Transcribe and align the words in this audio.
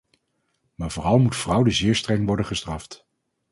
Maar 0.75 0.91
vooral 0.91 1.19
moet 1.19 1.35
fraude 1.35 1.71
zeer 1.71 1.95
streng 1.95 2.25
worden 2.25 2.45
gestraft. 2.45 3.07